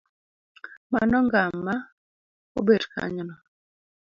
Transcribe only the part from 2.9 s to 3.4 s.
kanyono.